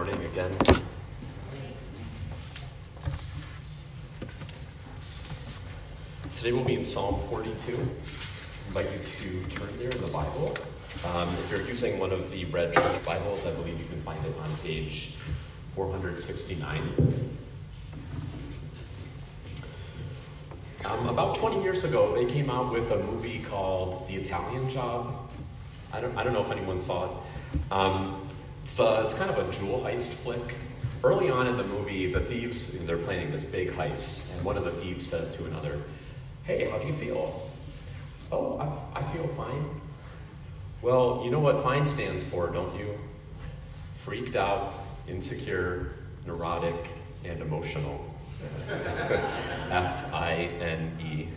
[0.00, 0.56] morning again.
[6.34, 7.74] Today we'll be in Psalm 42.
[7.74, 8.86] I invite
[9.22, 10.56] you to turn there in the Bible.
[11.04, 14.24] Um, if you're using one of the Red Church Bibles, I believe you can find
[14.24, 15.16] it on page
[15.74, 17.30] 469.
[20.86, 25.14] Um, about 20 years ago, they came out with a movie called The Italian Job.
[25.92, 27.10] I don't, I don't know if anyone saw it.
[27.70, 28.22] Um,
[28.62, 30.54] it's, a, it's kind of a jewel heist flick.
[31.02, 34.64] Early on in the movie, the thieves, they're planning this big heist, and one of
[34.64, 35.80] the thieves says to another,
[36.44, 37.48] Hey, how do you feel?
[38.32, 39.80] Oh, I, I feel fine.
[40.82, 42.98] Well, you know what FINE stands for, don't you?
[43.96, 44.72] Freaked out,
[45.08, 45.92] insecure,
[46.26, 48.04] neurotic, and emotional.
[49.70, 51.28] F I N E.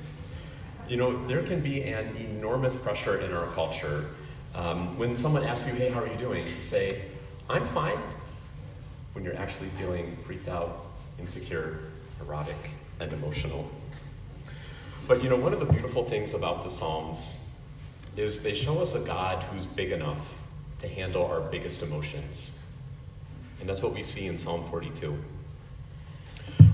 [0.87, 4.05] You know, there can be an enormous pressure in our culture
[4.55, 6.45] um, when someone asks you, hey, how are you doing?
[6.45, 7.01] To say,
[7.49, 7.99] I'm fine,
[9.13, 10.85] when you're actually feeling freaked out,
[11.19, 11.79] insecure,
[12.21, 12.55] erotic,
[12.99, 13.69] and emotional.
[15.07, 17.49] But you know, one of the beautiful things about the Psalms
[18.15, 20.39] is they show us a God who's big enough
[20.79, 22.63] to handle our biggest emotions.
[23.59, 25.17] And that's what we see in Psalm 42.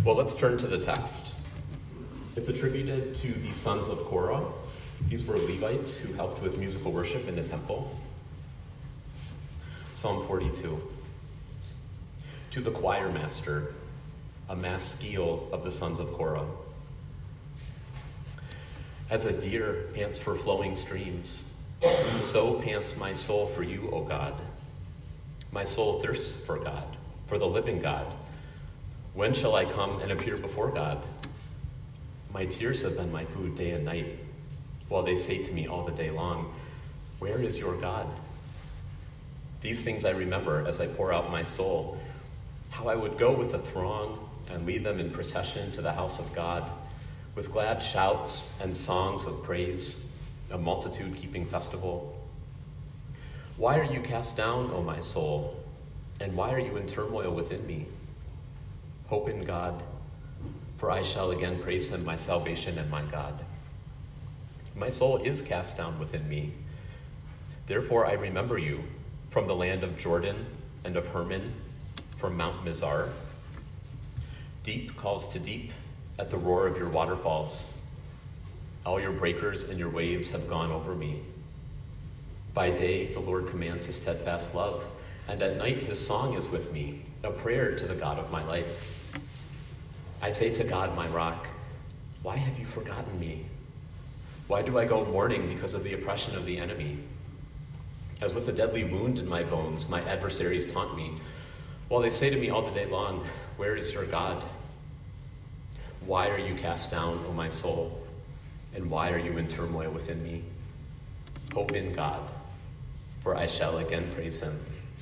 [0.03, 1.35] Well, let's turn to the text.
[2.35, 4.45] It's attributed to the sons of Korah.
[5.07, 7.95] These were Levites who helped with musical worship in the temple.
[9.99, 10.81] Psalm 42.
[12.51, 13.73] To the choir master,
[14.47, 16.45] a maskil of the sons of Korah.
[19.09, 21.53] As a deer pants for flowing streams,
[22.17, 24.35] so pants my soul for you, O God.
[25.51, 26.95] My soul thirsts for God,
[27.27, 28.07] for the living God.
[29.13, 31.03] When shall I come and appear before God?
[32.33, 34.17] My tears have been my food day and night,
[34.87, 36.53] while they say to me all the day long,
[37.19, 38.07] Where is your God?
[39.61, 41.97] These things I remember as I pour out my soul,
[42.69, 46.17] how I would go with the throng and lead them in procession to the house
[46.19, 46.69] of God,
[47.35, 50.07] with glad shouts and songs of praise,
[50.49, 52.19] a multitude keeping festival.
[53.57, 55.61] Why are you cast down, O my soul?
[56.21, 57.85] And why are you in turmoil within me?
[59.07, 59.83] Hope in God,
[60.77, 63.43] for I shall again praise him, my salvation and my God.
[64.75, 66.53] My soul is cast down within me.
[67.67, 68.83] Therefore I remember you
[69.29, 70.45] from the land of Jordan
[70.83, 71.53] and of Hermon,
[72.17, 73.09] from Mount Mizar.
[74.63, 75.71] Deep calls to deep
[76.17, 77.77] at the roar of your waterfalls.
[78.85, 81.21] All your breakers and your waves have gone over me.
[82.53, 84.85] By day, the Lord commands his steadfast love,
[85.27, 88.43] and at night, his song is with me, a prayer to the God of my
[88.45, 89.11] life.
[90.21, 91.47] I say to God, my rock,
[92.23, 93.45] why have you forgotten me?
[94.47, 96.97] Why do I go mourning because of the oppression of the enemy?
[98.21, 101.15] As with a deadly wound in my bones, my adversaries taunt me,
[101.87, 103.23] while they say to me all the day long,
[103.57, 104.43] Where is your God?
[106.05, 108.05] Why are you cast down, O my soul?
[108.75, 110.43] And why are you in turmoil within me?
[111.53, 112.31] Hope in God,
[113.21, 114.59] for I shall again praise him,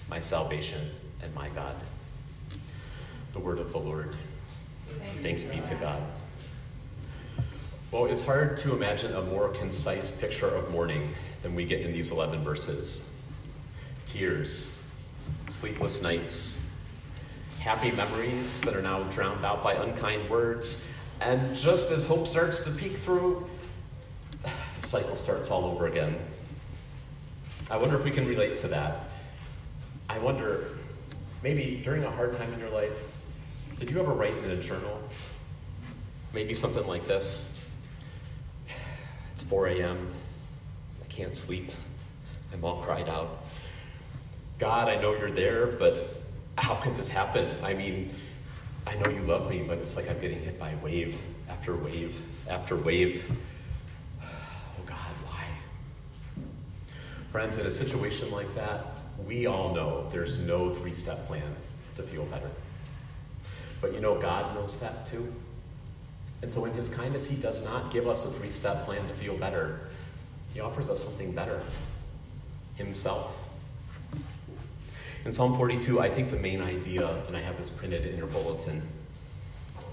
[0.10, 0.92] my salvation
[1.22, 1.76] and my God.
[3.34, 4.16] The word of the Lord.
[5.22, 6.02] Thanks be to God.
[7.98, 11.92] Well, it's hard to imagine a more concise picture of mourning than we get in
[11.92, 13.18] these 11 verses
[14.06, 14.84] tears,
[15.48, 16.70] sleepless nights,
[17.58, 20.88] happy memories that are now drowned out by unkind words,
[21.22, 23.48] and just as hope starts to peek through,
[24.44, 26.20] the cycle starts all over again.
[27.72, 29.10] I wonder if we can relate to that.
[30.08, 30.78] I wonder,
[31.42, 33.12] maybe during a hard time in your life,
[33.78, 35.02] did you ever write in a journal?
[36.32, 37.57] Maybe something like this
[39.38, 40.08] It's 4 a.m.
[41.00, 41.70] I can't sleep.
[42.52, 43.44] I'm all cried out.
[44.58, 46.24] God, I know you're there, but
[46.58, 47.56] how could this happen?
[47.64, 48.10] I mean,
[48.88, 52.20] I know you love me, but it's like I'm getting hit by wave after wave
[52.50, 53.32] after wave.
[54.24, 55.46] Oh God, why?
[57.32, 58.88] Friends, in a situation like that,
[59.24, 61.56] we all know there's no three step plan
[61.94, 62.50] to feel better.
[63.82, 65.32] But you know, God knows that too.
[66.42, 69.14] And so, in His kindness, He does not give us a three step plan to
[69.14, 69.80] feel better.
[70.54, 71.62] He offers us something better
[72.76, 73.48] Himself.
[75.26, 78.28] In Psalm 42, I think the main idea, and I have this printed in your
[78.28, 78.82] bulletin,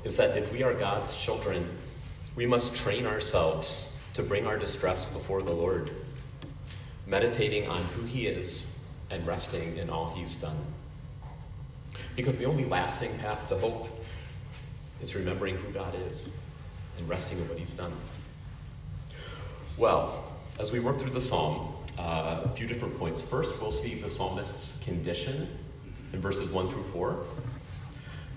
[0.05, 1.67] is that if we are God's children,
[2.37, 5.91] we must train ourselves to bring our distress before the Lord,
[7.06, 10.56] meditating on who He is and resting in all He's done.
[12.17, 13.88] Because the only lasting path to hope
[15.05, 16.41] is remembering who God is
[16.99, 17.93] and resting in what He's done.
[19.77, 20.25] Well,
[20.59, 23.23] as we work through the psalm, uh, a few different points.
[23.23, 25.49] First, we'll see the psalmist's condition
[26.12, 27.23] in verses 1 through 4.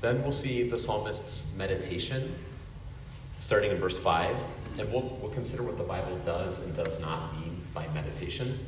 [0.02, 2.36] Then we'll see the psalmist's meditation,
[3.40, 4.40] starting in verse 5.
[4.78, 8.60] And we'll, we'll consider what the Bible does and does not mean by meditation.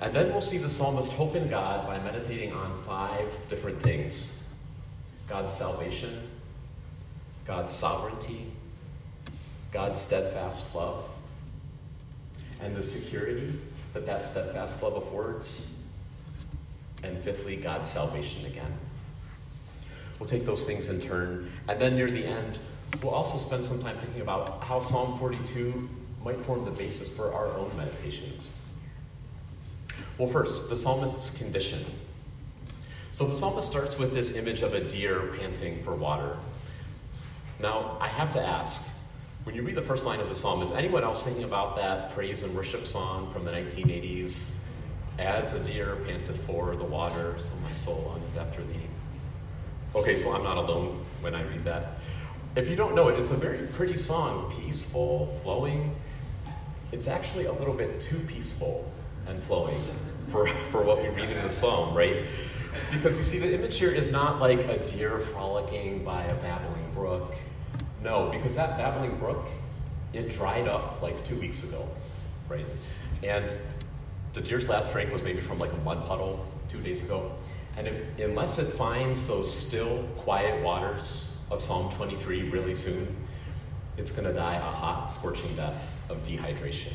[0.00, 4.42] And then we'll see the psalmist hope in God by meditating on five different things
[5.26, 6.22] God's salvation,
[7.46, 8.46] God's sovereignty,
[9.72, 11.08] God's steadfast love,
[12.60, 13.52] and the security
[13.92, 15.76] that that steadfast love affords,
[17.02, 18.72] and fifthly, God's salvation again.
[20.18, 22.58] We'll take those things in turn, and then near the end,
[23.02, 25.88] we'll also spend some time thinking about how Psalm 42
[26.24, 28.58] might form the basis for our own meditations.
[30.18, 31.84] Well, first, the psalmist's condition.
[33.12, 36.36] So the psalmist starts with this image of a deer panting for water.
[37.60, 38.92] Now, I have to ask
[39.44, 42.10] when you read the first line of the psalm, is anyone else thinking about that
[42.10, 44.52] praise and worship song from the 1980s?
[45.20, 48.80] As a deer panteth for the water, so my soul longeth after thee.
[49.94, 51.98] Okay, so I'm not alone when I read that.
[52.56, 55.94] If you don't know it, it's a very pretty song, peaceful, flowing.
[56.90, 58.90] It's actually a little bit too peaceful
[59.28, 59.78] and flowing
[60.26, 62.26] for, for what we read in the psalm, right?
[62.90, 66.90] Because you see, the image here is not like a deer frolicking by a babbling
[66.94, 67.34] brook.
[68.02, 69.46] No, because that babbling brook,
[70.12, 71.88] it dried up like two weeks ago,
[72.48, 72.66] right?
[73.22, 73.56] And
[74.32, 77.32] the deer's last drink was maybe from like a mud puddle two days ago.
[77.76, 83.14] And if, unless it finds those still, quiet waters of Psalm 23 really soon,
[83.96, 86.92] it's going to die a hot, scorching death of dehydration.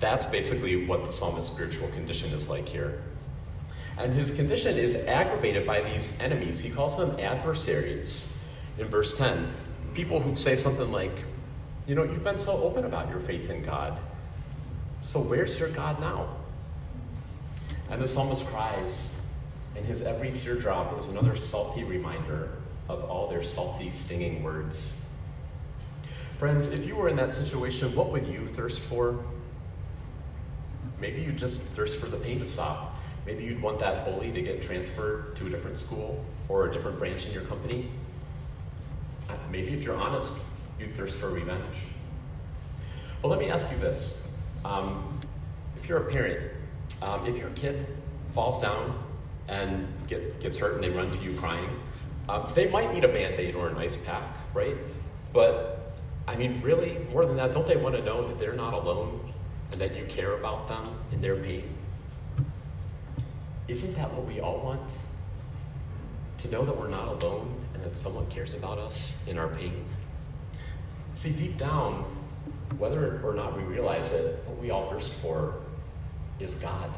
[0.00, 3.02] That's basically what the psalmist's spiritual condition is like here.
[3.98, 6.60] And his condition is aggravated by these enemies.
[6.60, 8.38] He calls them adversaries
[8.78, 9.46] in verse 10.
[9.92, 11.24] People who say something like,
[11.86, 14.00] You know, you've been so open about your faith in God.
[15.00, 16.28] So where's your God now?
[17.90, 19.20] And the psalmist cries,
[19.76, 22.50] and his every teardrop is another salty reminder
[22.88, 25.06] of all their salty, stinging words.
[26.36, 29.18] Friends, if you were in that situation, what would you thirst for?
[31.00, 32.87] Maybe you just thirst for the pain to stop.
[33.28, 36.98] Maybe you'd want that bully to get transferred to a different school or a different
[36.98, 37.90] branch in your company.
[39.28, 40.46] Uh, maybe if you're honest,
[40.80, 41.76] you'd thirst for revenge.
[43.20, 44.32] But let me ask you this.
[44.64, 45.20] Um,
[45.76, 46.52] if you're a parent,
[47.02, 47.86] um, if your kid
[48.32, 48.98] falls down
[49.46, 51.68] and get, gets hurt and they run to you crying,
[52.30, 54.22] um, they might need a band aid or an ice pack,
[54.54, 54.76] right?
[55.34, 58.72] But, I mean, really, more than that, don't they want to know that they're not
[58.72, 59.34] alone
[59.70, 61.74] and that you care about them and their pain?
[63.68, 65.00] Isn't that what we all want?
[66.38, 69.84] To know that we're not alone and that someone cares about us in our pain?
[71.12, 72.04] See, deep down,
[72.78, 75.54] whether or not we realize it, what we all thirst for
[76.40, 76.90] is God,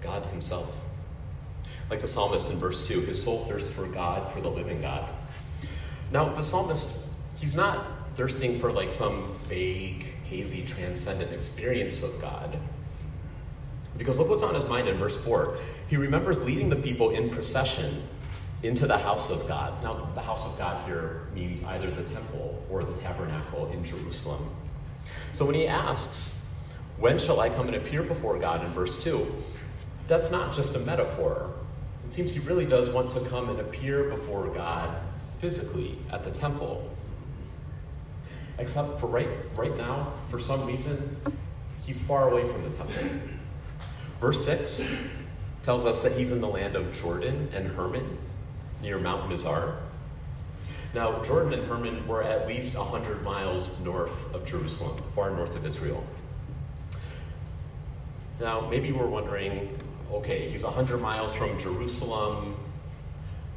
[0.00, 0.84] God Himself.
[1.90, 5.08] Like the psalmist in verse 2, his soul thirsts for God, for the living God.
[6.12, 7.06] Now, the psalmist,
[7.36, 7.84] he's not
[8.14, 12.56] thirsting for like some vague, hazy, transcendent experience of God.
[14.00, 15.58] Because look what's on his mind in verse 4.
[15.88, 18.02] He remembers leading the people in procession
[18.62, 19.74] into the house of God.
[19.82, 24.48] Now, the house of God here means either the temple or the tabernacle in Jerusalem.
[25.34, 26.46] So when he asks,
[26.96, 29.34] When shall I come and appear before God in verse 2?
[30.08, 31.50] That's not just a metaphor.
[32.06, 34.96] It seems he really does want to come and appear before God
[35.40, 36.88] physically at the temple.
[38.58, 41.20] Except for right, right now, for some reason,
[41.82, 43.04] he's far away from the temple.
[44.20, 44.92] Verse 6
[45.62, 48.18] tells us that he's in the land of Jordan and Hermon,
[48.82, 49.76] near Mount Mizar.
[50.94, 55.64] Now, Jordan and Hermon were at least 100 miles north of Jerusalem, far north of
[55.64, 56.04] Israel.
[58.40, 59.76] Now, maybe we're wondering
[60.12, 62.56] okay, he's 100 miles from Jerusalem,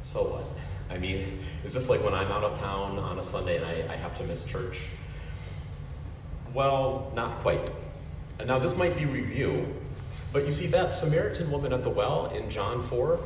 [0.00, 0.44] so what?
[0.90, 3.92] I mean, is this like when I'm out of town on a Sunday and I,
[3.92, 4.90] I have to miss church?
[6.52, 7.70] Well, not quite.
[8.38, 9.74] And now this might be review,
[10.34, 13.20] but you see that Samaritan woman at the well in John 4,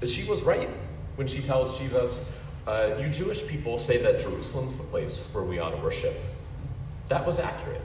[0.00, 0.68] that she was right
[1.16, 5.58] when she tells Jesus, uh, You Jewish people say that Jerusalem's the place where we
[5.58, 6.20] ought to worship.
[7.08, 7.80] That was accurate.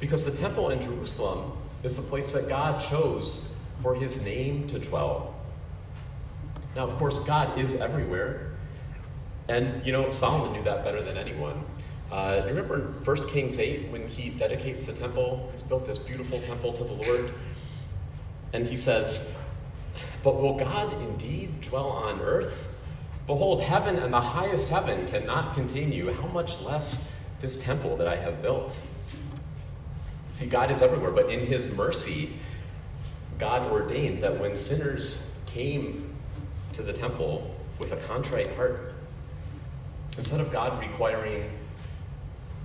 [0.00, 4.78] Because the temple in Jerusalem is the place that God chose for his name to
[4.78, 5.34] dwell.
[6.76, 8.52] Now, of course, God is everywhere.
[9.48, 11.64] And, you know, Solomon knew that better than anyone.
[12.10, 15.48] Uh, remember in 1 Kings 8 when he dedicates the temple?
[15.52, 17.32] He's built this beautiful temple to the Lord.
[18.52, 19.36] And he says,
[20.22, 22.72] But will God indeed dwell on earth?
[23.26, 26.10] Behold, heaven and the highest heaven cannot contain you.
[26.14, 28.82] How much less this temple that I have built?
[30.30, 32.30] See, God is everywhere, but in his mercy,
[33.38, 36.14] God ordained that when sinners came
[36.72, 38.94] to the temple with a contrite heart,
[40.16, 41.50] instead of God requiring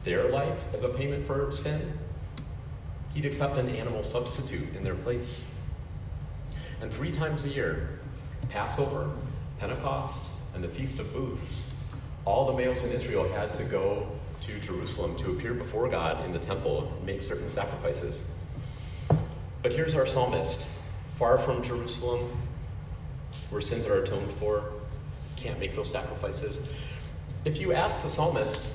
[0.04, 1.98] their life as a payment for sin,
[3.14, 5.54] He'd accept an animal substitute in their place.
[6.82, 8.00] And three times a year,
[8.50, 9.12] Passover,
[9.60, 11.76] Pentecost, and the Feast of Booths,
[12.26, 14.08] all the males in Israel had to go
[14.42, 18.36] to Jerusalem to appear before God in the temple and make certain sacrifices.
[19.62, 20.70] But here's our psalmist
[21.16, 22.30] far from Jerusalem,
[23.50, 24.74] where sins are atoned for,
[25.38, 26.70] can't make those sacrifices.
[27.46, 28.74] If you ask the psalmist,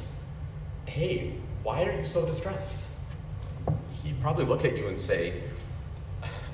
[0.88, 2.88] hey, why are you so distressed?
[4.02, 5.34] He'd probably look at you and say,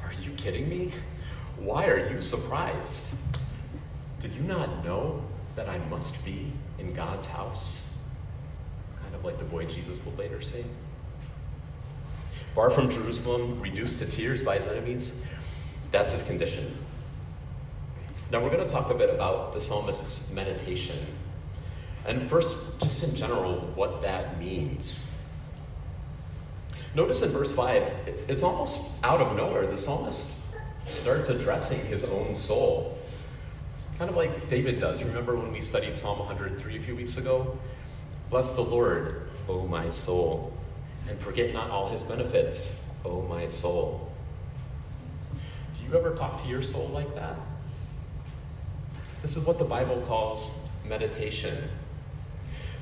[0.02, 0.90] Are you kidding me?
[1.58, 3.14] Why are you surprised?
[4.18, 5.22] Did you not know
[5.54, 7.98] that I must be in God's house?
[9.02, 10.64] Kind of like the boy Jesus will later say.
[12.54, 15.22] Far from Jerusalem, reduced to tears by his enemies,
[15.90, 16.76] that's his condition.
[18.30, 20.96] Now, we're going to talk a bit about the psalmist's meditation.
[22.06, 25.10] And first, just in general, what that means.
[26.94, 27.92] Notice in verse 5,
[28.28, 29.66] it's almost out of nowhere.
[29.66, 30.38] The psalmist
[30.84, 32.98] starts addressing his own soul.
[33.98, 35.02] Kind of like David does.
[35.02, 37.58] Remember when we studied Psalm 103 a few weeks ago?
[38.28, 40.52] Bless the Lord, O my soul,
[41.08, 44.12] and forget not all his benefits, O my soul.
[45.74, 47.36] Do you ever talk to your soul like that?
[49.22, 51.68] This is what the Bible calls meditation.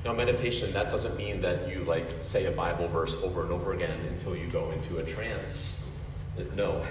[0.05, 3.71] Now, meditation, that doesn't mean that you like say a Bible verse over and over
[3.71, 5.89] again until you go into a trance.
[6.55, 6.83] No.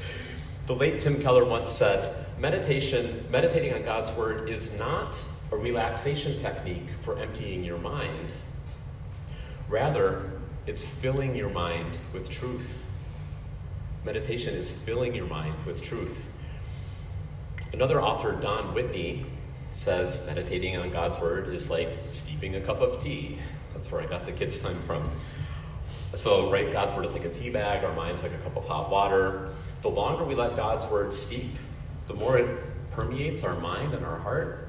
[0.66, 6.34] the late Tim Keller once said, meditation, meditating on God's word is not a relaxation
[6.36, 8.32] technique for emptying your mind.
[9.68, 10.30] Rather,
[10.66, 12.88] it's filling your mind with truth.
[14.04, 16.28] Meditation is filling your mind with truth.
[17.74, 19.26] Another author, Don Whitney,
[19.72, 23.38] says meditating on God's word is like steeping a cup of tea.
[23.72, 25.08] That's where I got the kids' time from.
[26.14, 28.64] So, right, God's word is like a tea bag, our mind's like a cup of
[28.64, 29.50] hot water.
[29.82, 31.56] The longer we let God's word steep,
[32.06, 32.58] the more it
[32.90, 34.68] permeates our mind and our heart,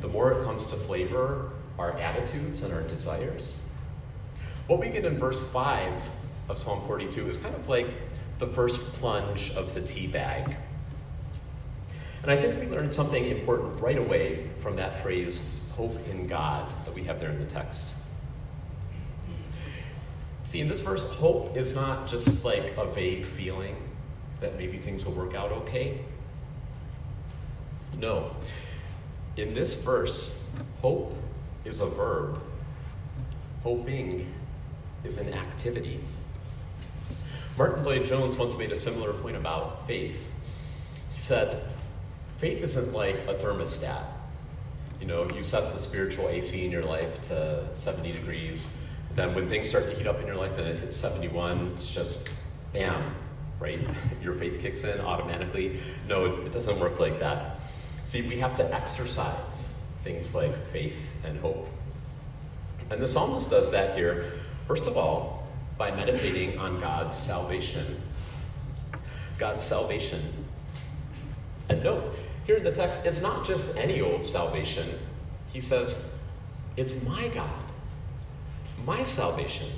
[0.00, 3.70] the more it comes to flavor our attitudes and our desires.
[4.66, 6.10] What we get in verse 5
[6.48, 7.86] of Psalm 42 is kind of like
[8.38, 10.56] the first plunge of the tea bag.
[12.26, 16.68] And I think we learned something important right away from that phrase, hope in God,
[16.84, 17.94] that we have there in the text.
[20.42, 23.76] See, in this verse, hope is not just like a vague feeling
[24.40, 26.00] that maybe things will work out okay.
[27.96, 28.34] No.
[29.36, 30.48] In this verse,
[30.80, 31.14] hope
[31.64, 32.40] is a verb,
[33.62, 34.34] hoping
[35.04, 36.00] is an activity.
[37.56, 40.32] Martyn Lloyd-Jones once made a similar point about faith.
[41.12, 41.62] He said,
[42.38, 44.04] Faith isn't like a thermostat.
[45.00, 48.82] You know, you set the spiritual AC in your life to 70 degrees.
[49.14, 51.94] Then when things start to heat up in your life and it hits 71, it's
[51.94, 52.34] just
[52.72, 53.14] bam,
[53.58, 53.80] right?
[54.22, 55.78] Your faith kicks in automatically.
[56.08, 57.58] No, it, it doesn't work like that.
[58.04, 61.66] See, we have to exercise things like faith and hope.
[62.90, 64.26] And the psalmist does that here,
[64.66, 68.00] first of all, by meditating on God's salvation.
[69.38, 70.22] God's salvation.
[71.68, 72.14] And note,
[72.46, 74.88] here in the text, it's not just any old salvation.
[75.48, 76.12] He says,
[76.76, 77.64] it's my God,
[78.84, 79.68] my salvation.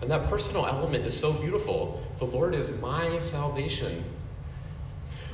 [0.00, 2.02] And that personal element is so beautiful.
[2.18, 4.02] The Lord is my salvation.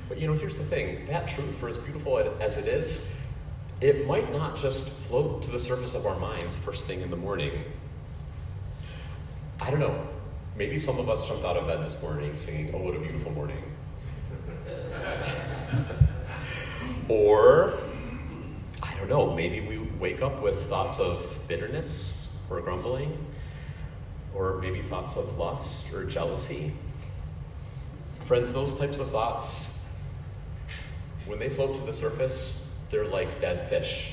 [0.08, 3.14] But you know, here's the thing that truth, for as beautiful as it is,
[3.80, 7.16] it might not just float to the surface of our minds first thing in the
[7.16, 7.52] morning.
[9.60, 10.06] I don't know.
[10.56, 13.30] Maybe some of us jumped out of bed this morning singing, Oh, what a beautiful
[13.32, 13.62] morning.
[17.08, 17.74] Or,
[18.82, 23.26] I don't know, maybe we wake up with thoughts of bitterness or grumbling,
[24.34, 26.72] or maybe thoughts of lust or jealousy.
[28.22, 29.84] Friends, those types of thoughts,
[31.26, 34.12] when they float to the surface, they're like dead fish.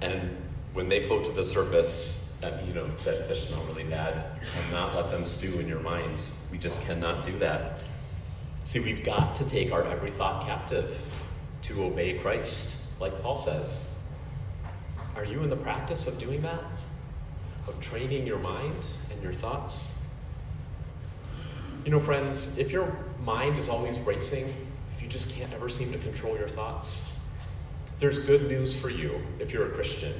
[0.00, 0.36] And
[0.72, 4.24] when they float to the surface, um, you know, dead fish smell really bad.
[4.42, 6.28] You cannot let them stew in your mind.
[6.50, 7.82] We just cannot do that.
[8.64, 11.06] See, we've got to take our every thought captive
[11.64, 13.90] to obey Christ, like Paul says.
[15.16, 16.62] Are you in the practice of doing that?
[17.66, 19.98] Of training your mind and your thoughts?
[21.86, 22.94] You know, friends, if your
[23.24, 24.52] mind is always racing,
[24.94, 27.18] if you just can't ever seem to control your thoughts,
[27.98, 30.12] there's good news for you if you're a Christian.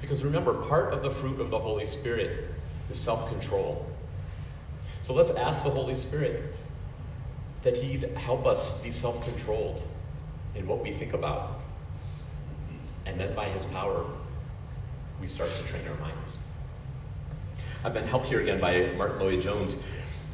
[0.00, 2.50] Because remember, part of the fruit of the Holy Spirit
[2.88, 3.84] is self control.
[5.02, 6.54] So let's ask the Holy Spirit
[7.60, 9.82] that He'd help us be self controlled
[10.56, 11.60] in what we think about.
[13.04, 14.04] And then by His power,
[15.20, 16.40] we start to train our minds.
[17.84, 19.84] I've been helped here again by Martyn Lloyd-Jones.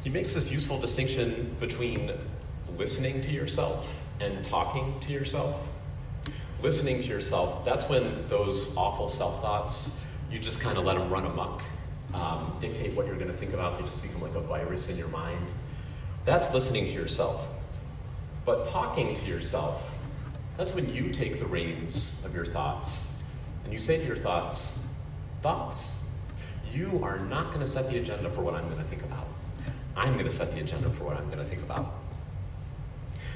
[0.03, 2.11] He makes this useful distinction between
[2.77, 5.67] listening to yourself and talking to yourself.
[6.61, 11.09] Listening to yourself, that's when those awful self thoughts, you just kind of let them
[11.09, 11.61] run amok,
[12.13, 13.77] um, dictate what you're going to think about.
[13.77, 15.53] They just become like a virus in your mind.
[16.25, 17.47] That's listening to yourself.
[18.45, 19.92] But talking to yourself,
[20.57, 23.13] that's when you take the reins of your thoughts
[23.63, 24.79] and you say to your thoughts,
[25.41, 26.05] Thoughts,
[26.71, 29.27] you are not going to set the agenda for what I'm going to think about.
[29.97, 31.95] I'm going to set the agenda for what I'm going to think about.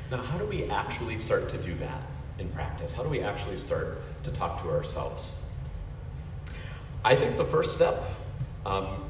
[0.09, 2.05] Now, how do we actually start to do that
[2.39, 2.93] in practice?
[2.93, 5.47] How do we actually start to talk to ourselves?
[7.03, 8.03] I think the first step,
[8.65, 9.03] um,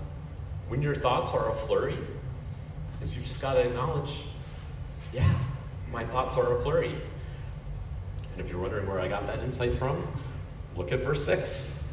[0.70, 2.00] when your thoughts are a flurry,
[3.00, 4.24] is you've just got to acknowledge,
[5.14, 5.38] yeah,
[5.92, 6.96] my thoughts are a flurry.
[8.38, 10.08] And if you're wondering where I got that insight from,
[10.76, 11.84] look at verse 6.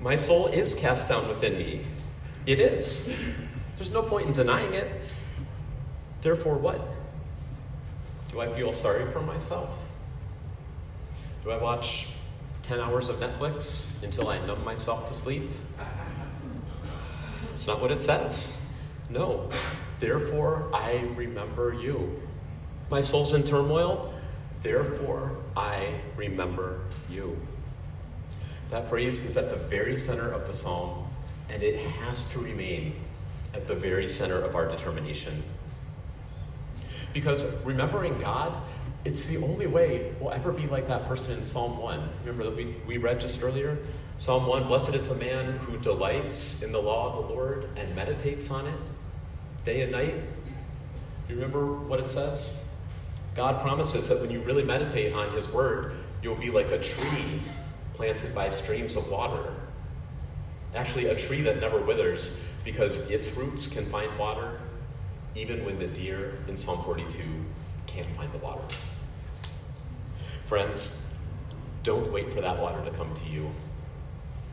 [0.00, 1.80] My soul is cast down within me.
[2.46, 3.12] It is.
[3.74, 5.00] There's no point in denying it.
[6.20, 6.80] Therefore, what?
[8.30, 9.76] Do I feel sorry for myself?
[11.42, 12.06] Do I watch
[12.62, 15.50] 10 hours of Netflix until I numb myself to sleep?
[17.48, 18.64] That's not what it says.
[19.10, 19.50] No.
[19.98, 22.22] Therefore, I remember you.
[22.88, 24.14] My soul's in turmoil.
[24.62, 27.36] Therefore, I remember you.
[28.70, 31.06] That phrase is at the very center of the psalm,
[31.50, 32.94] and it has to remain
[33.54, 35.42] at the very center of our determination.
[37.12, 38.56] Because remembering God,
[39.04, 42.08] it's the only way we'll ever be like that person in Psalm 1.
[42.20, 43.76] Remember that we, we read just earlier?
[44.16, 47.94] Psalm 1 Blessed is the man who delights in the law of the Lord and
[47.96, 48.80] meditates on it
[49.64, 50.14] day and night.
[51.28, 52.71] You remember what it says?
[53.34, 57.42] God promises that when you really meditate on His Word, you'll be like a tree
[57.94, 59.54] planted by streams of water.
[60.74, 64.60] Actually, a tree that never withers because its roots can find water
[65.34, 67.22] even when the deer in Psalm 42
[67.86, 68.62] can't find the water.
[70.44, 71.00] Friends,
[71.82, 73.50] don't wait for that water to come to you.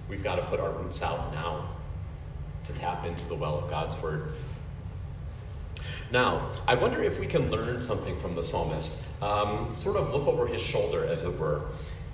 [0.07, 1.69] We've got to put our roots out now
[2.63, 4.29] to tap into the well of God's Word.
[6.11, 10.27] Now, I wonder if we can learn something from the psalmist, um, sort of look
[10.27, 11.63] over his shoulder, as it were,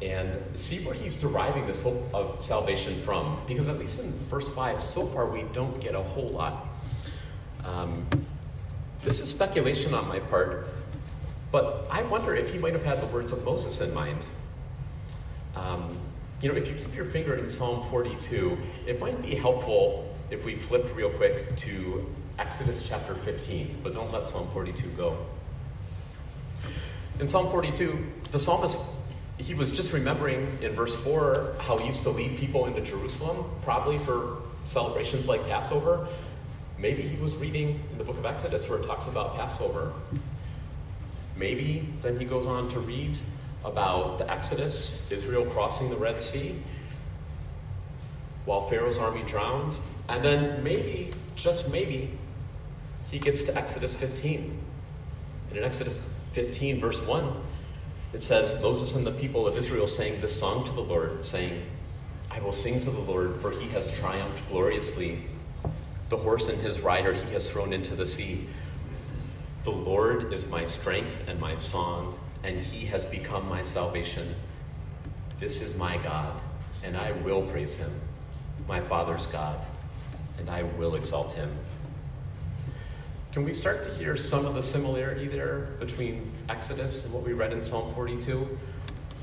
[0.02, 3.40] and see where he's deriving this hope of salvation from.
[3.48, 6.68] Because at least in verse 5, so far we don't get a whole lot.
[7.64, 8.06] Um,
[9.04, 10.70] this is speculation on my part,
[11.52, 14.28] but I wonder if he might have had the words of Moses in mind.
[15.56, 15.98] Um,
[16.42, 18.58] you know, if you keep your finger in Psalm 42,
[18.88, 22.06] it might be helpful if we flipped real quick to
[22.38, 25.18] Exodus chapter 15, but don't let Psalm 42 go.
[27.20, 28.78] In Psalm 42, the psalmist
[29.38, 33.46] he was just remembering in verse 4 how he used to lead people into Jerusalem,
[33.62, 36.08] probably for celebrations like Passover.
[36.78, 39.94] Maybe he was reading in the book of Exodus where it talks about Passover.
[41.36, 43.18] Maybe then he goes on to read
[43.66, 46.56] about the Exodus, Israel crossing the Red Sea
[48.46, 49.86] while Pharaoh's army drowns.
[50.08, 52.12] And then maybe, just maybe,
[53.16, 54.60] he gets to Exodus 15.
[55.48, 57.32] And in Exodus 15, verse 1,
[58.12, 61.62] it says, Moses and the people of Israel sang this song to the Lord, saying,
[62.30, 65.20] I will sing to the Lord, for he has triumphed gloriously.
[66.10, 68.48] The horse and his rider he has thrown into the sea.
[69.64, 74.36] The Lord is my strength and my song, and he has become my salvation.
[75.40, 76.34] This is my God,
[76.84, 77.94] and I will praise him,
[78.68, 79.66] my Father's God,
[80.38, 81.50] and I will exalt him.
[83.36, 87.34] Can we start to hear some of the similarity there between Exodus and what we
[87.34, 88.48] read in Psalm 42?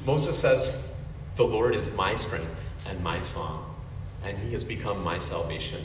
[0.04, 0.92] Moses says,
[1.36, 3.74] The Lord is my strength and my song,
[4.22, 5.82] and he has become my salvation.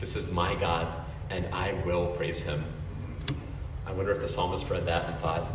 [0.00, 0.96] This is my God,
[1.30, 2.64] and I will praise him.
[3.86, 5.46] I wonder if the psalmist read that and thought,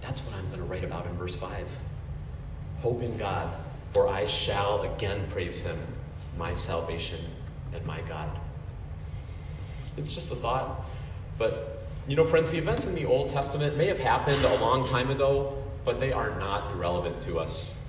[0.00, 1.68] that's what I'm going to write about in verse 5.
[2.78, 3.54] Hope in God,
[3.90, 5.78] for I shall again praise him,
[6.38, 7.20] my salvation
[7.74, 8.39] and my God.
[9.96, 10.84] It's just a thought.
[11.38, 14.84] But, you know, friends, the events in the Old Testament may have happened a long
[14.84, 17.86] time ago, but they are not irrelevant to us.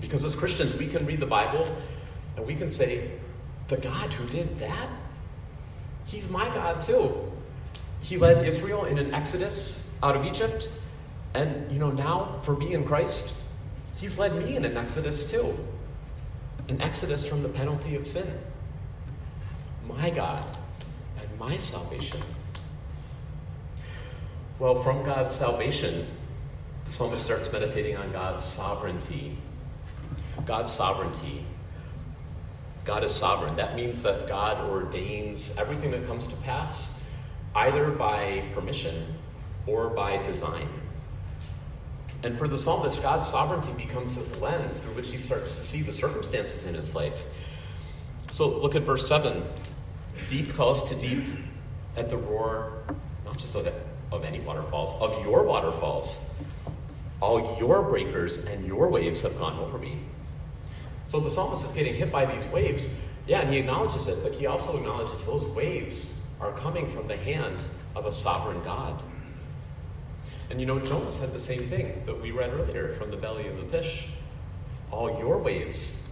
[0.00, 1.66] Because as Christians, we can read the Bible
[2.36, 3.10] and we can say,
[3.68, 4.88] the God who did that,
[6.06, 7.32] he's my God too.
[8.02, 10.70] He led Israel in an exodus out of Egypt.
[11.34, 13.36] And, you know, now for me in Christ,
[13.96, 15.56] he's led me in an exodus too.
[16.68, 18.26] An exodus from the penalty of sin.
[19.86, 20.44] My God
[21.44, 22.20] my salvation.
[24.58, 26.06] Well, from God's salvation,
[26.86, 29.36] the psalmist starts meditating on God's sovereignty.
[30.46, 31.44] God's sovereignty.
[32.86, 33.56] God is sovereign.
[33.56, 37.04] That means that God ordains everything that comes to pass,
[37.54, 39.14] either by permission
[39.66, 40.68] or by design.
[42.22, 45.82] And for the psalmist, God's sovereignty becomes his lens through which he starts to see
[45.82, 47.24] the circumstances in his life.
[48.30, 49.42] So look at verse 7.
[50.26, 51.24] Deep calls to deep
[51.96, 52.82] at the roar,
[53.24, 53.68] not just of,
[54.12, 56.30] of any waterfalls, of your waterfalls.
[57.20, 59.98] All your breakers and your waves have gone over me.
[61.04, 63.00] So the psalmist is getting hit by these waves.
[63.26, 67.16] Yeah, and he acknowledges it, but he also acknowledges those waves are coming from the
[67.16, 69.02] hand of a sovereign God.
[70.50, 73.48] And you know, Jonah said the same thing that we read earlier from the belly
[73.48, 74.08] of the fish.
[74.90, 76.08] All your waves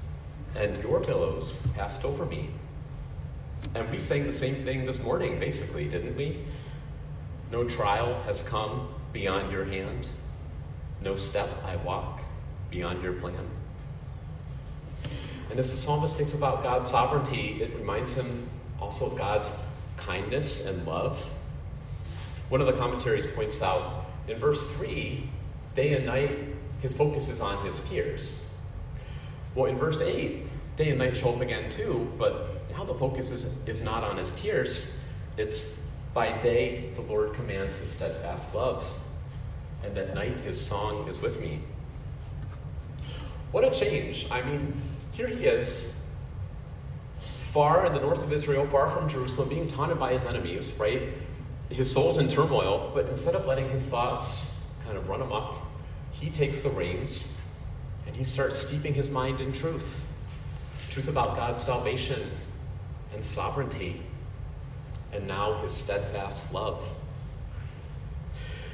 [0.54, 2.50] and your billows passed over me.
[3.74, 6.42] And we sang the same thing this morning, basically, didn't we?
[7.50, 10.08] No trial has come beyond your hand,
[11.02, 12.20] no step I walk
[12.70, 13.34] beyond your plan.
[15.50, 18.48] And as the psalmist thinks about God's sovereignty, it reminds him
[18.80, 19.62] also of God's
[19.96, 21.30] kindness and love.
[22.48, 25.28] One of the commentaries points out in verse 3,
[25.74, 26.38] day and night,
[26.80, 28.50] his focus is on his tears.
[29.54, 33.30] Well, in verse 8, day and night show up again too, but now the focus
[33.30, 34.98] is, is not on his tears.
[35.36, 35.80] It's
[36.14, 38.90] by day the Lord commands his steadfast love,
[39.84, 41.60] and at night his song is with me.
[43.50, 44.26] What a change.
[44.30, 44.74] I mean,
[45.12, 46.06] here he is,
[47.20, 51.02] far in the north of Israel, far from Jerusalem, being taunted by his enemies, right?
[51.68, 55.56] His soul's in turmoil, but instead of letting his thoughts kind of run amok,
[56.10, 57.36] he takes the reins
[58.06, 60.06] and he starts steeping his mind in truth
[60.92, 62.30] truth about God's salvation
[63.14, 64.02] and sovereignty,
[65.12, 66.94] and now his steadfast love.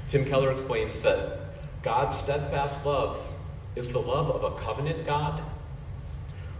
[0.06, 1.38] Tim Keller explains that
[1.82, 3.22] God's steadfast love
[3.76, 5.42] is the love of a covenant God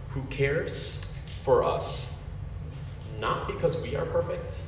[0.09, 1.11] who cares
[1.43, 2.23] for us,
[3.19, 4.61] not because we are perfect,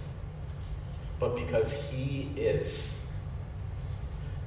[1.19, 3.06] but because He is.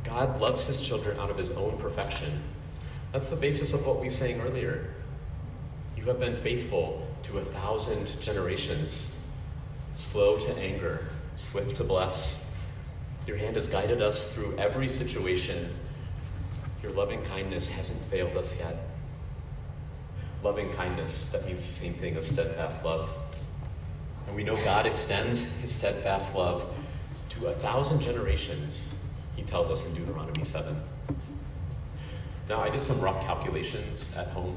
[0.02, 2.42] God loves His children out of His own perfection.
[3.12, 4.92] That's the basis of what we sang earlier.
[5.96, 7.03] You have been faithful
[7.38, 9.20] a thousand generations,
[9.92, 12.52] slow to anger, swift to bless.
[13.26, 15.74] Your hand has guided us through every situation.
[16.82, 18.76] Your loving kindness hasn't failed us yet
[20.44, 23.08] loving kindness, that means the same thing as steadfast love.
[24.26, 26.68] And we know God extends his steadfast love
[27.30, 29.02] to a thousand generations,
[29.34, 30.76] he tells us in Deuteronomy 7.
[32.48, 34.56] Now, I did some rough calculations at home.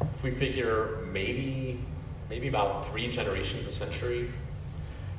[0.00, 1.78] If we figure maybe,
[2.28, 4.30] maybe about three generations a century,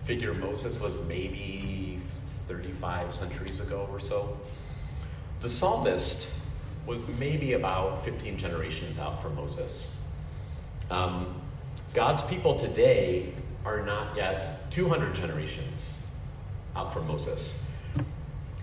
[0.03, 1.99] figure Moses was maybe
[2.47, 4.37] 35 centuries ago or so,
[5.39, 6.33] the psalmist
[6.85, 10.03] was maybe about 15 generations out from Moses.
[10.89, 11.41] Um,
[11.93, 13.33] God's people today
[13.65, 16.07] are not yet 200 generations
[16.75, 17.71] out from Moses.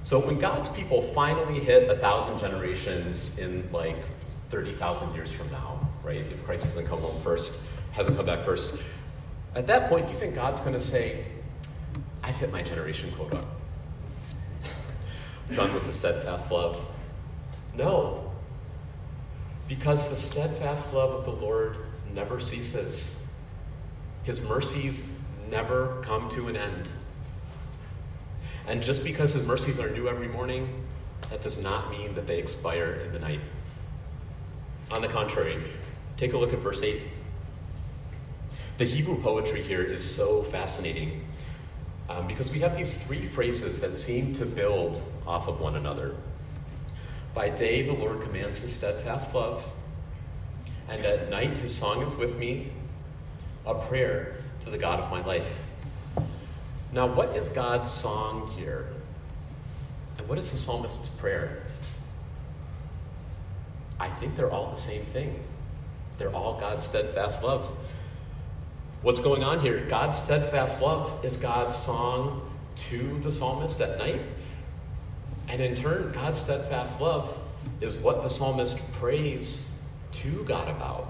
[0.03, 3.97] So when God's people finally hit a thousand generations in like
[4.49, 5.78] 30,000 years from now,
[6.09, 6.25] right?
[6.33, 7.61] If Christ hasn't come home first,
[7.93, 8.83] hasn't come back first,
[9.55, 11.23] at that point, do you think God's going to say,
[12.25, 13.45] I've hit my generation quota?
[15.55, 16.83] Done with the steadfast love.
[17.75, 18.33] No.
[19.69, 21.77] Because the steadfast love of the Lord
[22.15, 23.29] never ceases,
[24.25, 25.19] His mercies
[25.51, 26.93] never come to an end.
[28.67, 30.69] And just because His mercies are new every morning,
[31.29, 33.41] that does not mean that they expire in the night.
[34.91, 35.63] On the contrary,
[36.19, 37.01] take a look at verse 8.
[38.77, 41.25] The Hebrew poetry here is so fascinating
[42.09, 46.17] um, because we have these three phrases that seem to build off of one another.
[47.35, 49.71] By day, the Lord commands his steadfast love,
[50.89, 52.73] and at night, his song is with me,
[53.65, 55.63] a prayer to the God of my life.
[56.93, 58.89] Now, what is God's song here?
[60.17, 61.63] And what is the psalmist's prayer?
[64.01, 65.39] I think they're all the same thing.
[66.19, 67.73] They're all God's steadfast love.
[69.03, 69.87] What's going on here?
[69.89, 72.43] God's steadfast love is God's song
[72.77, 74.21] to the psalmist at night
[75.49, 77.37] and in turn, God's steadfast love
[77.81, 79.81] is what the psalmist prays
[80.13, 81.09] to God about.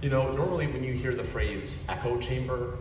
[0.00, 2.76] You know, normally when you hear the phrase echo chamber,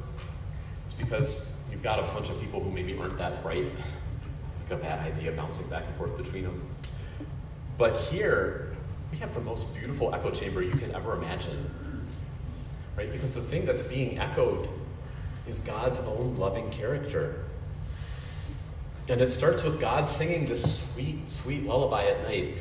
[0.85, 3.65] it's because you've got a bunch of people who maybe aren't that bright.
[3.65, 6.61] It's like a bad idea bouncing back and forth between them.
[7.77, 8.70] But here,
[9.11, 11.69] we have the most beautiful echo chamber you can ever imagine.
[12.97, 13.11] Right?
[13.11, 14.67] Because the thing that's being echoed
[15.47, 17.45] is God's own loving character
[19.09, 22.55] And it starts with God singing this sweet, sweet lullaby at night.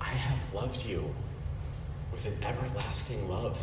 [0.00, 1.14] I have loved you
[2.12, 3.58] with an everlasting love.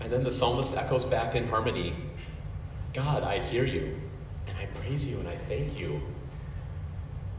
[0.00, 1.94] And then the psalmist echoes back in harmony
[2.94, 4.00] God, I hear you,
[4.46, 6.00] and I praise you, and I thank you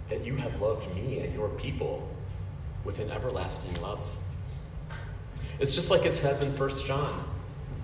[0.09, 2.07] that you have loved me and your people
[2.83, 4.01] with an everlasting love.
[5.59, 7.23] It's just like it says in 1 John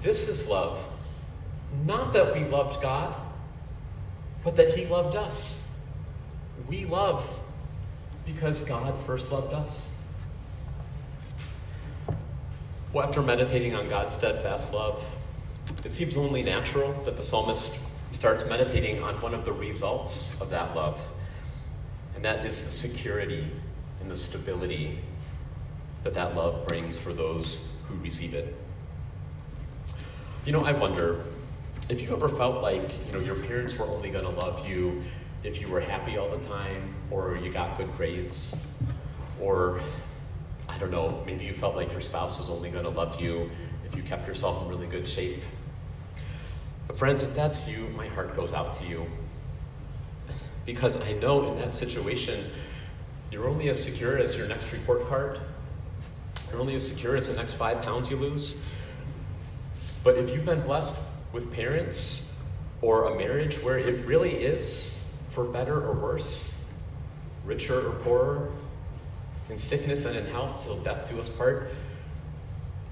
[0.02, 0.88] this is love.
[1.86, 3.16] Not that we loved God,
[4.44, 5.72] but that He loved us.
[6.68, 7.40] We love
[8.26, 9.98] because God first loved us.
[12.94, 15.08] Well, after meditating on God's steadfast love,
[15.86, 17.80] it seems only natural that the psalmist
[18.12, 21.00] starts meditating on one of the results of that love,
[22.22, 23.44] and that is the security
[24.00, 25.00] and the stability
[26.04, 28.56] that that love brings for those who receive it.
[30.46, 31.24] You know, I wonder
[31.90, 35.02] if you ever felt like, you know, your parents were only going to love you
[35.44, 38.68] if you were happy all the time or you got good grades
[39.42, 39.82] or
[40.70, 43.50] I don't know, maybe you felt like your spouse was only going to love you
[43.84, 45.42] if you kept yourself in really good shape.
[46.86, 49.08] But friends, if that's you, my heart goes out to you.
[50.66, 52.46] Because I know in that situation,
[53.32, 55.40] you're only as secure as your next report card.
[56.50, 58.64] You're only as secure as the next five pounds you lose.
[60.04, 61.00] But if you've been blessed
[61.32, 62.40] with parents
[62.82, 66.70] or a marriage where it really is for better or worse,
[67.46, 68.52] richer or poorer,
[69.50, 71.70] in sickness and in health till death do us part,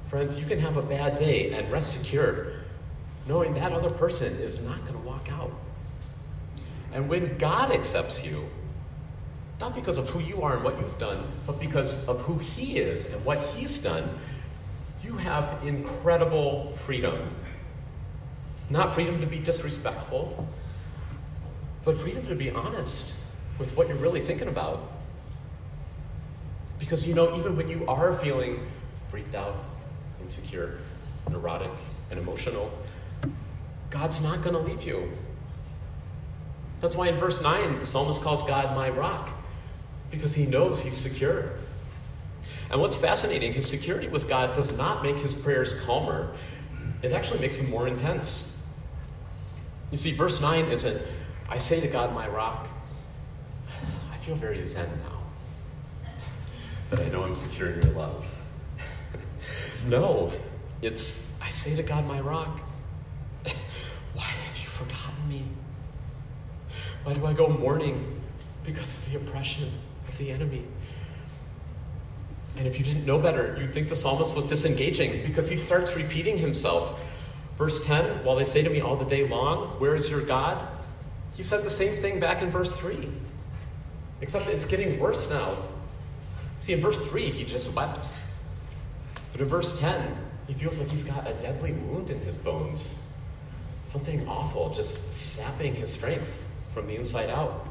[0.08, 2.48] friends, you can have a bad day and rest secure
[3.30, 5.52] knowing that other person is not going to walk out.
[6.94, 8.50] And when God accepts you,
[9.60, 12.78] not because of who you are and what you've done, but because of who He
[12.78, 14.10] is and what He's done,
[15.04, 17.18] you have incredible freedom.
[18.70, 20.48] Not freedom to be disrespectful,
[21.84, 23.16] but freedom to be honest
[23.58, 24.92] with what you're really thinking about.
[26.78, 28.60] Because you know, even when you are feeling
[29.10, 29.56] freaked out,
[30.22, 30.80] insecure,
[31.30, 31.72] neurotic,
[32.10, 32.72] and emotional,
[33.90, 35.12] God's not going to leave you.
[36.82, 39.30] That's why in verse 9, the psalmist calls God my rock,
[40.12, 41.52] because he knows he's secure.
[42.72, 46.32] And what's fascinating, his security with God does not make his prayers calmer,
[47.02, 48.64] it actually makes them more intense.
[49.92, 51.02] You see, verse 9 isn't,
[51.50, 52.68] I say to God, my rock,
[54.12, 55.24] I feel very zen now,
[56.90, 58.36] but I know I'm secure in your love.
[59.88, 60.32] no,
[60.82, 62.60] it's, I say to God, my rock,
[64.14, 65.44] why have you forgotten me?
[67.04, 68.22] Why do I go mourning
[68.64, 69.72] because of the oppression
[70.08, 70.64] of the enemy?
[72.58, 75.96] And if you didn't know better, you'd think the psalmist was disengaging because he starts
[75.96, 77.02] repeating himself.
[77.58, 80.66] Verse 10 While they say to me all the day long, Where is your God?
[81.36, 83.08] He said the same thing back in verse 3.
[84.22, 85.56] Except it's getting worse now.
[86.60, 88.14] See, in verse 3, he just wept.
[89.32, 93.04] But in verse 10, he feels like he's got a deadly wound in his bones.
[93.86, 97.66] Something awful just sapping his strength from the inside out.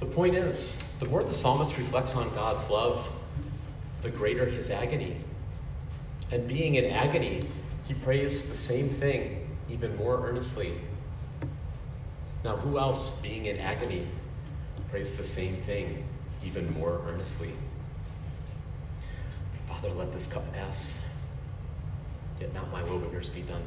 [0.00, 3.10] The point is, the more the psalmist reflects on God's love,
[4.02, 5.16] the greater his agony.
[6.30, 7.48] And being in agony,
[7.86, 10.72] he prays the same thing even more earnestly.
[12.44, 14.06] Now, who else, being in agony,
[14.88, 16.04] prays the same thing
[16.44, 17.50] even more earnestly?
[19.66, 21.04] Father, let this cup pass,
[22.40, 23.62] yet not my will, but yours be done.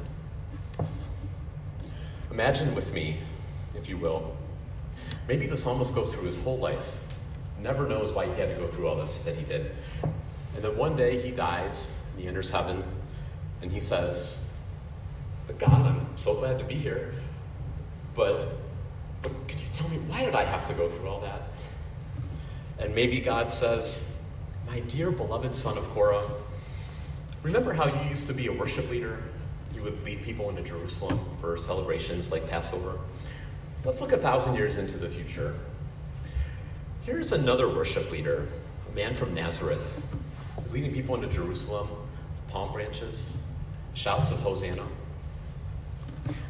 [2.30, 3.18] Imagine with me,
[3.80, 4.36] if you will,
[5.26, 7.00] maybe the psalmist goes through his whole life,
[7.62, 9.72] never knows why he had to go through all this that he did.
[10.54, 12.84] And then one day he dies, and he enters heaven,
[13.62, 14.52] and he says,
[15.58, 17.12] God, I'm so glad to be here,
[18.14, 18.52] but,
[19.22, 21.42] but could you tell me why did I have to go through all that?
[22.78, 24.16] And maybe God says,
[24.68, 26.30] My dear beloved son of Korah,
[27.42, 29.22] remember how you used to be a worship leader
[29.80, 32.98] you would lead people into Jerusalem for celebrations like Passover.
[33.82, 35.54] Let's look a thousand years into the future.
[37.02, 38.46] Here's another worship leader,
[38.92, 40.02] a man from Nazareth.
[40.60, 41.88] He's leading people into Jerusalem,
[42.48, 43.42] palm branches,
[43.94, 44.86] shouts of Hosanna.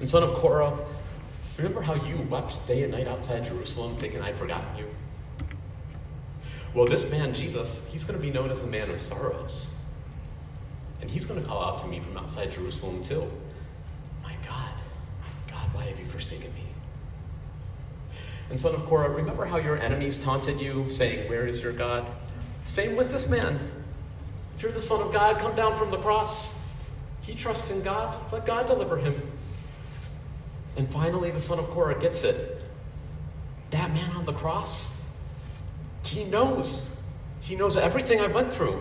[0.01, 0.77] And son of Korah,
[1.57, 4.87] remember how you wept day and night outside Jerusalem thinking I'd forgotten you?
[6.75, 9.77] Well, this man, Jesus, he's going to be known as the man of sorrows.
[11.01, 13.31] And he's going to call out to me from outside Jerusalem, too.
[14.25, 14.75] My God,
[15.21, 16.70] my God, why have you forsaken me?
[18.51, 22.11] And son of Korah, remember how your enemies taunted you, saying, Where is your God?
[22.65, 23.59] Same with this man.
[24.55, 26.61] If you're the Son of God, come down from the cross.
[27.23, 28.17] He trusts in God.
[28.33, 29.23] Let God deliver him.
[30.77, 32.61] And finally, the son of Korah gets it.
[33.71, 35.05] That man on the cross,
[36.05, 37.01] he knows.
[37.41, 38.79] He knows everything I went through.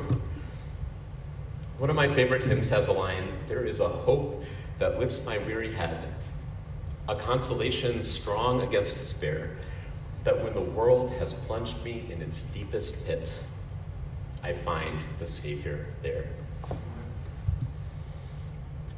[1.77, 4.43] One of my favorite hymns has a line There is a hope
[4.79, 6.07] that lifts my weary head,
[7.09, 9.49] a consolation strong against despair,
[10.23, 13.43] that when the world has plunged me in its deepest pit,
[14.43, 16.29] I find the Savior there.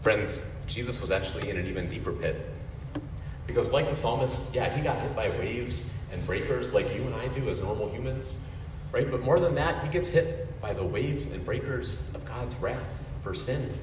[0.02, 2.50] Friends, Jesus was actually in an even deeper pit.
[3.48, 7.16] Because, like the psalmist, yeah, he got hit by waves and breakers like you and
[7.16, 8.46] I do as normal humans,
[8.92, 9.10] right?
[9.10, 13.10] But more than that, he gets hit by the waves and breakers of God's wrath
[13.22, 13.74] for sin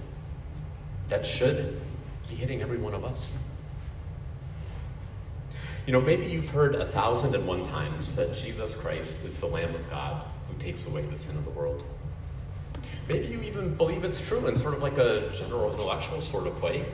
[1.08, 1.80] that should
[2.28, 3.47] be hitting every one of us.
[5.88, 9.46] You know, maybe you've heard a thousand and one times that Jesus Christ is the
[9.46, 11.82] Lamb of God who takes away the sin of the world.
[13.08, 16.60] Maybe you even believe it's true in sort of like a general intellectual sort of
[16.60, 16.84] way.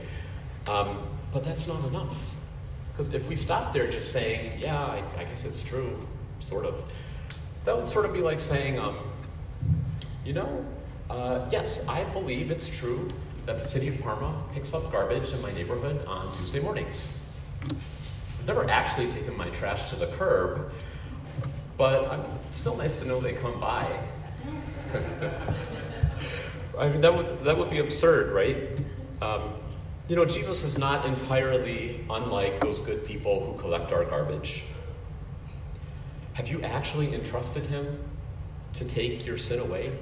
[0.69, 2.17] Um, but that's not enough.
[2.93, 5.99] Because if we stop there just saying, yeah, I, I, guess it's true,
[6.39, 6.85] sort of,
[7.65, 8.99] that would sort of be like saying, um,
[10.25, 10.65] you know,
[11.11, 13.11] uh, yes, I believe it's true
[13.45, 17.19] that the city of Parma picks up garbage in my neighborhood on Tuesday mornings.
[18.47, 20.73] Never actually taken my trash to the curb,
[21.77, 24.01] but I mean, it's still nice to know they come by.
[26.79, 28.57] I mean, that would, that would be absurd, right?
[29.23, 29.55] Um,
[30.09, 34.65] you know, Jesus is not entirely unlike those good people who collect our garbage.
[36.35, 37.99] Have you actually entrusted him
[38.75, 39.97] to take your sin away?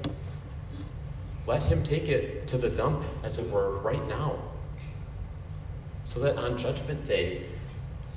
[1.47, 4.39] Let him take it to the dump, as it were, right now.
[6.05, 7.45] So that on Judgment Day,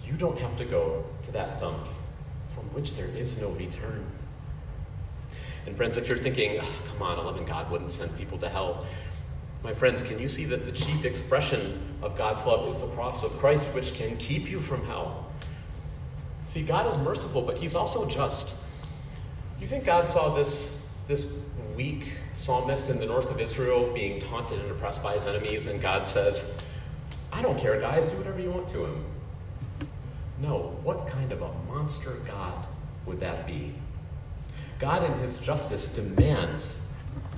[0.03, 1.87] you don't have to go to that dump
[2.53, 4.05] from which there is no return.
[5.65, 8.49] And friends, if you're thinking, oh, come on, a loving God wouldn't send people to
[8.49, 8.85] hell,
[9.63, 13.23] my friends, can you see that the chief expression of God's love is the cross
[13.23, 15.25] of Christ, which can keep you from hell?
[16.45, 18.55] See, God is merciful, but He's also just.
[19.59, 24.59] You think God saw this, this weak psalmist in the north of Israel being taunted
[24.59, 26.55] and oppressed by his enemies, and God says,
[27.31, 29.05] I don't care, guys, do whatever you want to him.
[30.39, 32.67] No, what kind of a monster God
[33.05, 33.73] would that be?
[34.79, 36.87] God, in his justice, demands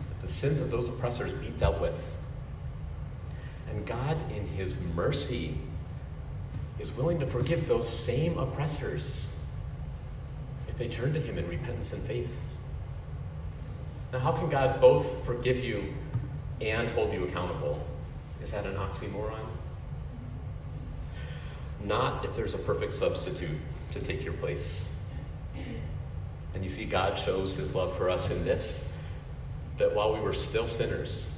[0.09, 2.15] that the sins of those oppressors be dealt with.
[3.69, 5.57] And God, in his mercy,
[6.79, 9.39] is willing to forgive those same oppressors
[10.67, 12.43] if they turn to him in repentance and faith.
[14.13, 15.93] Now, how can God both forgive you
[16.61, 17.85] and hold you accountable?
[18.41, 19.45] Is that an oxymoron?
[21.83, 23.57] Not if there's a perfect substitute
[23.91, 24.99] to take your place.
[26.53, 28.95] And you see, God shows his love for us in this
[29.77, 31.37] that while we were still sinners,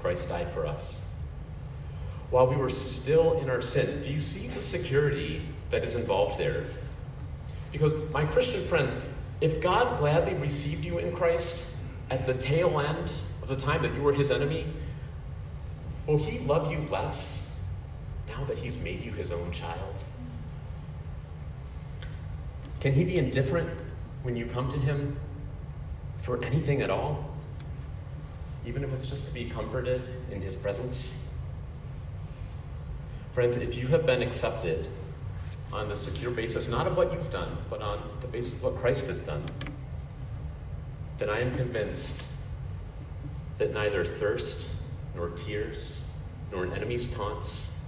[0.00, 1.12] Christ died for us.
[2.30, 6.38] While we were still in our sin, do you see the security that is involved
[6.38, 6.66] there?
[7.70, 8.94] Because, my Christian friend,
[9.40, 11.66] if God gladly received you in Christ
[12.08, 14.66] at the tail end of the time that you were his enemy,
[16.06, 17.49] will he love you less
[18.30, 20.04] now that he's made you his own child?
[22.80, 23.68] Can he be indifferent
[24.22, 25.16] when you come to Him
[26.18, 27.30] for anything at all,
[28.66, 31.28] even if it's just to be comforted in His presence?
[33.32, 34.88] Friends, if you have been accepted
[35.72, 38.76] on the secure basis, not of what you've done, but on the basis of what
[38.76, 39.44] Christ has done,
[41.18, 42.24] then I am convinced
[43.58, 44.70] that neither thirst,
[45.14, 46.10] nor tears,
[46.50, 47.78] nor an enemy's taunts,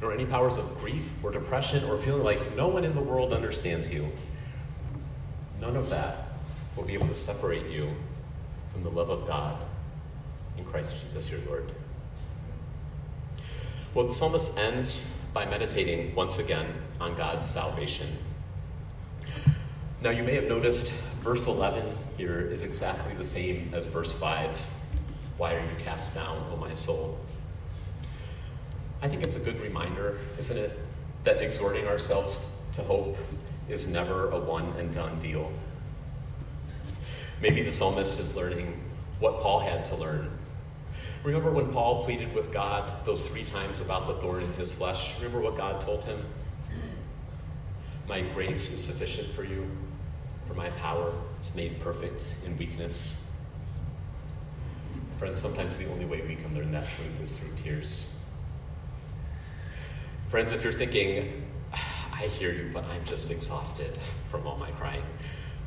[0.00, 3.32] nor any powers of grief or depression or feeling like no one in the world
[3.32, 4.10] understands you
[5.60, 6.28] None of that
[6.74, 7.90] will be able to separate you
[8.72, 9.62] from the love of God
[10.56, 11.72] in Christ Jesus your Lord.
[13.92, 16.66] Well, the psalmist ends by meditating once again
[17.00, 18.08] on God's salvation.
[20.00, 21.84] Now, you may have noticed verse 11
[22.16, 24.68] here is exactly the same as verse 5.
[25.36, 27.18] Why are you cast down, O my soul?
[29.02, 30.78] I think it's a good reminder, isn't it,
[31.24, 33.16] that exhorting ourselves to hope
[33.68, 35.50] is never a one and done deal.
[37.40, 38.78] Maybe the psalmist is learning
[39.18, 40.30] what Paul had to learn.
[41.22, 45.14] Remember when Paul pleaded with God those three times about the thorn in his flesh?
[45.16, 46.22] Remember what God told him?
[48.08, 49.66] My grace is sufficient for you,
[50.46, 53.26] for my power is made perfect in weakness.
[55.18, 58.19] Friends, sometimes the only way we can learn that truth is through tears.
[60.30, 61.42] Friends, if you're thinking,
[62.12, 65.02] I hear you, but I'm just exhausted from all my crying.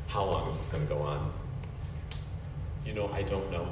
[0.06, 1.34] How long is this going to go on?
[2.86, 3.68] You know, I don't know.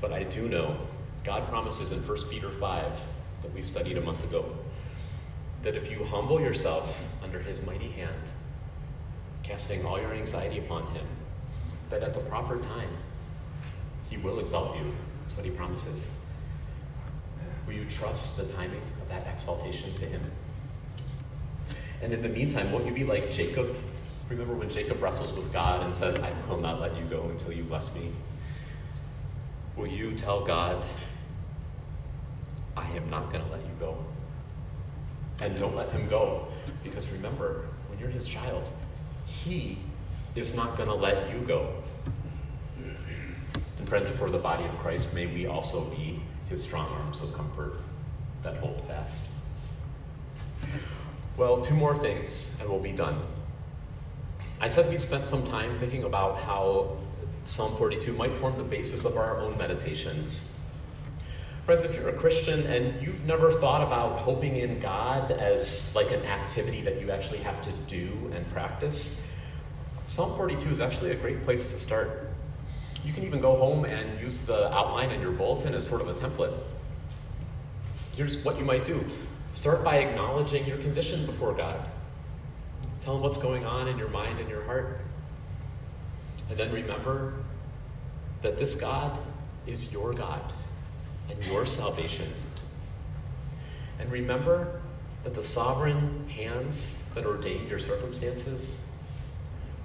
[0.00, 0.76] But I do know
[1.22, 3.00] God promises in 1 Peter 5
[3.42, 4.44] that we studied a month ago
[5.62, 8.32] that if you humble yourself under his mighty hand,
[9.44, 11.06] casting all your anxiety upon him,
[11.90, 12.90] that at the proper time,
[14.10, 14.92] he will exalt you.
[15.20, 16.10] That's what he promises.
[17.66, 20.22] Will you trust the timing of that exaltation to him?
[22.02, 23.74] And in the meantime, won't you be like Jacob?
[24.28, 27.52] Remember when Jacob wrestles with God and says, I will not let you go until
[27.52, 28.12] you bless me?
[29.76, 30.84] Will you tell God,
[32.76, 33.96] I am not going to let you go?
[35.40, 36.46] And don't let him go.
[36.82, 38.70] Because remember, when you're his child,
[39.24, 39.78] he
[40.34, 41.72] is not going to let you go.
[43.78, 46.03] And friends, for the body of Christ, may we also be
[46.48, 47.74] his strong arms of comfort
[48.42, 49.30] that hold fast.
[51.36, 53.20] Well, two more things, and we'll be done.
[54.60, 56.96] I said we'd spent some time thinking about how
[57.44, 60.54] Psalm 42 might form the basis of our own meditations.
[61.66, 66.12] Friends, if you're a Christian and you've never thought about hoping in God as like
[66.12, 69.22] an activity that you actually have to do and practice,
[70.06, 72.33] Psalm 42 is actually a great place to start.
[73.04, 76.08] You can even go home and use the outline in your bulletin as sort of
[76.08, 76.58] a template.
[78.16, 79.04] Here's what you might do
[79.52, 81.88] start by acknowledging your condition before God.
[83.00, 85.00] Tell Him what's going on in your mind and your heart.
[86.48, 87.34] And then remember
[88.40, 89.18] that this God
[89.66, 90.52] is your God
[91.30, 92.32] and your salvation.
[93.98, 94.80] And remember
[95.22, 98.84] that the sovereign hands that ordained your circumstances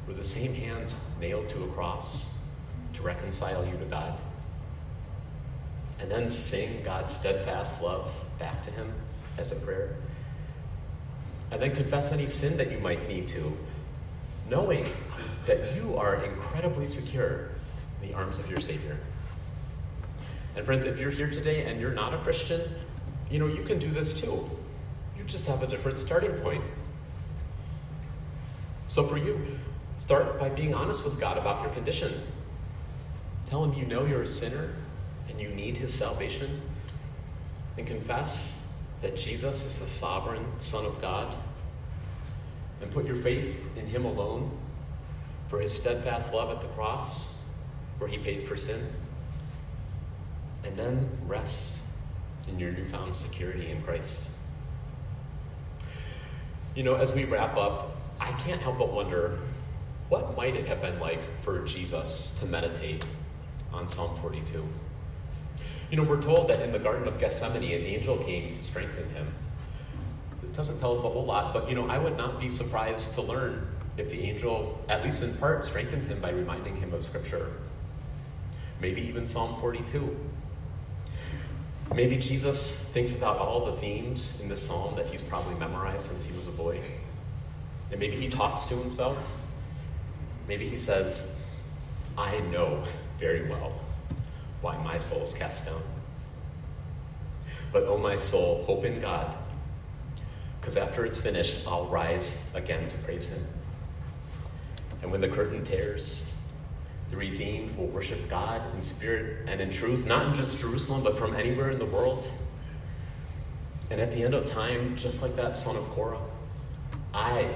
[0.07, 2.28] were the same hands nailed to a cross
[2.99, 4.19] to reconcile you to God.
[6.01, 8.93] And then sing God's steadfast love back to Him
[9.37, 9.95] as a prayer.
[11.51, 13.57] And then confess any sin that you might need to,
[14.49, 14.85] knowing
[15.45, 17.49] that you are incredibly secure
[18.01, 18.97] in the arms of your Savior.
[20.55, 22.61] And friends, if you're here today and you're not a Christian,
[23.31, 24.49] you know, you can do this too.
[25.17, 26.63] You just have a different starting point.
[28.87, 29.41] So for you,
[29.97, 32.13] start by being honest with God about your condition.
[33.49, 34.75] Tell him you know you're a sinner
[35.27, 36.61] and you need his salvation.
[37.79, 38.67] And confess
[39.01, 41.35] that Jesus is the sovereign Son of God.
[42.79, 44.55] And put your faith in him alone
[45.47, 47.41] for his steadfast love at the cross,
[47.97, 48.87] where he paid for sin.
[50.63, 51.81] And then rest
[52.47, 54.29] in your newfound security in Christ.
[56.75, 59.39] You know, as we wrap up, I can't help but wonder
[60.09, 63.03] what might it have been like for Jesus to meditate
[63.73, 64.67] on Psalm 42.
[65.91, 69.09] You know, we're told that in the Garden of Gethsemane, an angel came to strengthen
[69.09, 69.27] him.
[70.43, 73.13] It doesn't tell us a whole lot, but you know, I would not be surprised
[73.15, 73.67] to learn
[73.97, 77.51] if the angel, at least in part, strengthened him by reminding him of Scripture.
[78.79, 80.15] Maybe even Psalm 42.
[81.93, 86.23] Maybe Jesus thinks about all the themes in this psalm that he's probably memorized since
[86.23, 86.79] he was a boy.
[87.91, 89.37] And maybe he talks to himself.
[90.47, 91.35] Maybe he says,
[92.17, 92.83] I know
[93.19, 93.73] very well
[94.61, 95.81] why my soul is cast down.
[97.71, 99.35] But, oh, my soul, hope in God,
[100.59, 103.45] because after it's finished, I'll rise again to praise Him.
[105.01, 106.33] And when the curtain tears,
[107.09, 111.17] the redeemed will worship God in spirit and in truth, not in just Jerusalem, but
[111.17, 112.31] from anywhere in the world.
[113.89, 116.21] And at the end of time, just like that son of Korah,
[117.13, 117.49] I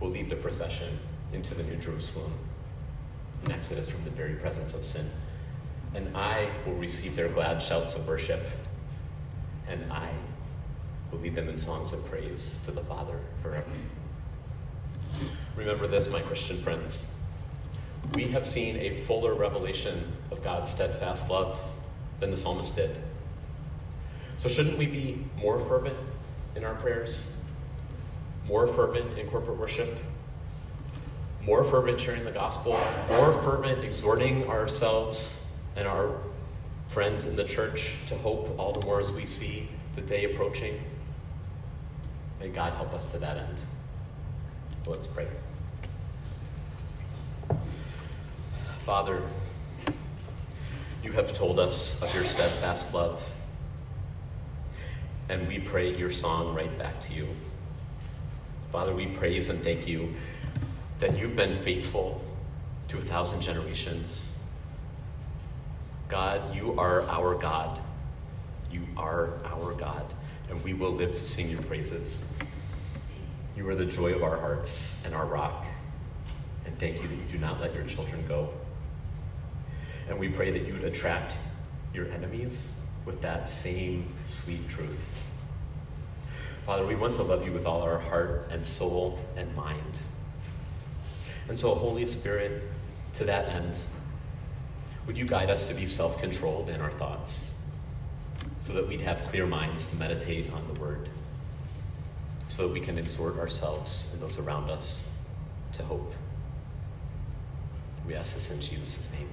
[0.00, 0.98] will lead the procession
[1.32, 2.32] into the New Jerusalem
[3.44, 5.08] in Exodus from the very presence of sin.
[5.94, 8.44] And I will receive their glad shouts of worship.
[9.68, 10.10] And I
[11.10, 13.70] will lead them in songs of praise to the Father forever.
[15.56, 17.12] Remember this, my Christian friends.
[18.14, 21.60] We have seen a fuller revelation of God's steadfast love
[22.20, 22.98] than the psalmist did.
[24.36, 25.96] So, shouldn't we be more fervent
[26.54, 27.40] in our prayers?
[28.46, 29.98] More fervent in corporate worship?
[31.48, 32.78] More fervent sharing the gospel,
[33.08, 35.46] more fervent exhorting ourselves
[35.76, 36.14] and our
[36.88, 40.78] friends in the church to hope all the more as we see the day approaching.
[42.38, 43.64] May God help us to that end.
[44.84, 45.26] Let's pray.
[48.80, 49.22] Father,
[51.02, 53.26] you have told us of your steadfast love,
[55.30, 57.26] and we pray your song right back to you.
[58.70, 60.12] Father, we praise and thank you
[60.98, 62.20] that you've been faithful
[62.88, 64.36] to a thousand generations.
[66.08, 67.80] God, you are our God.
[68.70, 70.14] You are our God,
[70.50, 72.32] and we will live to sing your praises.
[73.56, 75.66] You are the joy of our hearts and our rock.
[76.66, 78.50] And thank you that you do not let your children go.
[80.08, 81.38] And we pray that you would attract
[81.94, 82.74] your enemies
[83.04, 85.14] with that same sweet truth.
[86.64, 90.02] Father, we want to love you with all our heart and soul and mind.
[91.48, 92.62] And so, Holy Spirit,
[93.14, 93.80] to that end,
[95.06, 97.54] would you guide us to be self controlled in our thoughts
[98.58, 101.08] so that we'd have clear minds to meditate on the word,
[102.46, 105.10] so that we can exhort ourselves and those around us
[105.72, 106.12] to hope.
[108.06, 109.28] We ask this in Jesus' name.